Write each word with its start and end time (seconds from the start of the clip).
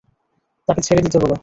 তাকে 0.67 0.81
ছেড়ে 0.81 1.01
দিতে 1.01 1.17
বলো! 1.19 1.35